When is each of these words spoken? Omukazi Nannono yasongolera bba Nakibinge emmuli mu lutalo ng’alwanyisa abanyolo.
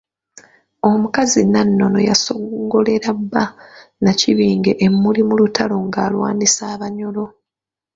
Omukazi 0.89 1.41
Nannono 1.53 1.99
yasongolera 2.09 3.09
bba 3.19 3.43
Nakibinge 4.03 4.71
emmuli 4.85 5.21
mu 5.27 5.33
lutalo 5.39 5.75
ng’alwanyisa 5.87 6.63
abanyolo. 6.75 7.25